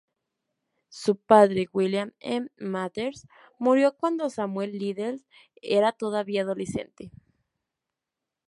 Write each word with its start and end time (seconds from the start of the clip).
Su 0.89 1.15
padre, 1.15 1.67
William 1.73 2.11
M. 2.21 2.47
Mathers, 2.57 3.27
murió 3.59 3.95
cuando 3.95 4.31
Samuel 4.31 4.79
Liddell 4.79 5.23
era 5.61 5.91
todavía 5.91 6.41
adolescente. 6.41 7.11